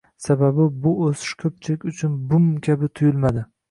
Sababi, 0.27 0.65
bu 0.85 0.93
o'sish 1.09 1.37
ko'pchilik 1.45 1.87
uchun 1.93 2.19
"bum" 2.35 2.53
kabi 2.69 2.95
tuyulmadi 2.99 3.51